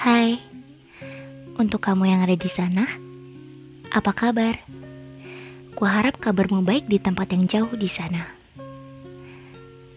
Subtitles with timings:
[0.00, 0.40] Hai,
[1.60, 2.88] untuk kamu yang ada di sana,
[3.92, 4.56] apa kabar?
[5.76, 8.24] Kuharap kabarmu baik di tempat yang jauh di sana.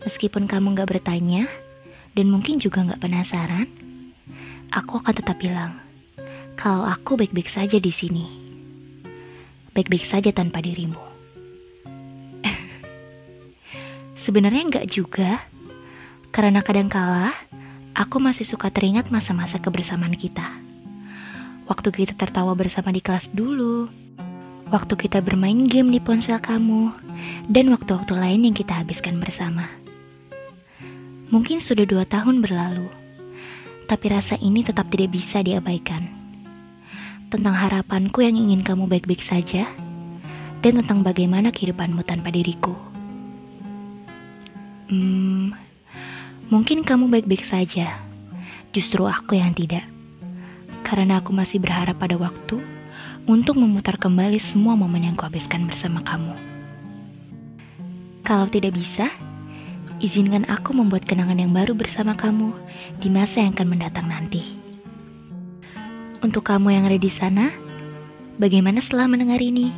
[0.03, 1.47] Meskipun kamu gak bertanya,
[2.19, 3.71] dan mungkin juga gak penasaran,
[4.75, 5.79] aku akan tetap bilang,
[6.59, 8.27] kalau aku baik-baik saja di sini.
[9.71, 10.99] Baik-baik saja tanpa dirimu.
[14.27, 15.47] Sebenarnya gak juga,
[16.35, 17.31] karena kadangkala
[17.93, 20.45] aku masih suka teringat masa-masa kebersamaan kita.
[21.69, 23.87] Waktu kita tertawa bersama di kelas dulu,
[24.73, 26.91] waktu kita bermain game di ponsel kamu,
[27.47, 29.69] dan waktu-waktu lain yang kita habiskan bersama.
[31.29, 32.89] Mungkin sudah dua tahun berlalu,
[33.87, 36.09] tapi rasa ini tetap tidak bisa diabaikan.
[37.29, 39.69] Tentang harapanku yang ingin kamu baik-baik saja,
[40.61, 42.75] dan tentang bagaimana kehidupanmu tanpa diriku.
[44.91, 45.55] Hmm,
[46.53, 47.97] mungkin kamu baik-baik saja,
[48.77, 49.89] justru aku yang tidak.
[50.85, 52.61] Karena aku masih berharap pada waktu
[53.25, 56.37] untuk memutar kembali semua momen yang kuhabiskan bersama kamu.
[58.21, 59.09] Kalau tidak bisa,
[59.97, 62.53] izinkan aku membuat kenangan yang baru bersama kamu
[63.01, 64.53] di masa yang akan mendatang nanti.
[66.21, 67.49] Untuk kamu yang ada di sana,
[68.37, 69.73] bagaimana setelah mendengar ini?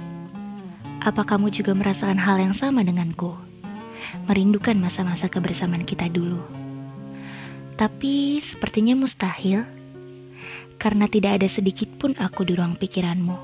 [0.99, 3.31] Apa kamu juga merasakan hal yang sama denganku?
[4.27, 6.64] Merindukan masa-masa kebersamaan kita dulu.
[7.75, 9.67] Tapi sepertinya mustahil,
[10.79, 13.35] karena tidak ada sedikit pun aku di ruang pikiranmu.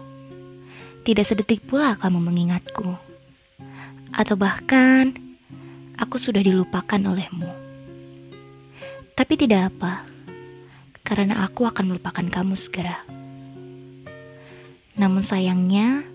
[1.03, 2.95] Tidak sedetik pula kamu mengingatku.
[4.15, 5.11] Atau bahkan
[5.99, 7.51] aku sudah dilupakan olehmu.
[9.19, 10.07] Tapi tidak apa,
[11.03, 13.03] karena aku akan melupakan kamu segera.
[14.95, 16.07] Namun sayangnya,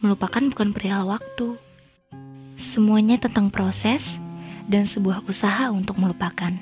[0.00, 1.58] melupakan bukan perihal waktu.
[2.56, 4.00] Semuanya tentang proses
[4.70, 6.54] dan sebuah usaha untuk melupakan.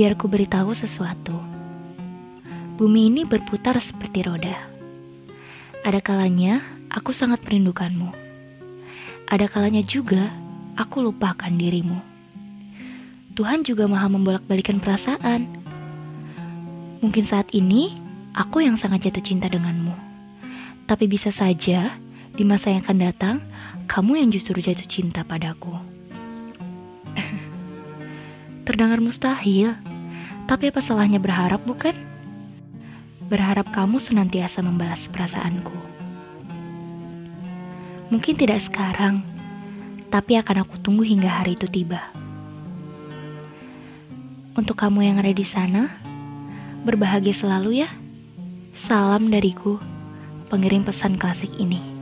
[0.00, 1.36] Biar ku beritahu sesuatu.
[2.80, 4.64] Bumi ini berputar seperti roda.
[5.84, 8.30] Ada kalanya aku sangat merindukanmu
[9.30, 10.34] ada kalanya juga
[10.74, 12.02] aku lupakan dirimu.
[13.38, 15.46] Tuhan juga maha membolak-balikan perasaan.
[16.98, 17.94] Mungkin saat ini
[18.34, 19.94] aku yang sangat jatuh cinta denganmu.
[20.90, 21.94] Tapi bisa saja
[22.34, 23.36] di masa yang akan datang
[23.86, 25.78] kamu yang justru jatuh cinta padaku.
[28.66, 29.78] Terdengar mustahil,
[30.50, 31.94] tapi apa salahnya berharap bukan?
[33.30, 35.78] Berharap kamu senantiasa membalas perasaanku.
[38.10, 39.22] Mungkin tidak sekarang,
[40.10, 42.02] tapi akan aku tunggu hingga hari itu tiba.
[44.58, 45.86] Untuk kamu yang ada di sana,
[46.82, 47.88] berbahagia selalu ya.
[48.74, 49.78] Salam dariku,
[50.50, 51.99] pengirim pesan klasik ini.